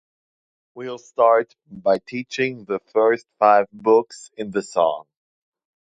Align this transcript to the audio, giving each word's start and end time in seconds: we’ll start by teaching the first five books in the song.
we’ll 0.73 0.97
start 0.97 1.55
by 1.69 1.99
teaching 1.99 2.65
the 2.65 2.79
first 2.91 3.27
five 3.37 3.67
books 3.71 4.31
in 4.35 4.49
the 4.49 4.63
song. 4.63 5.05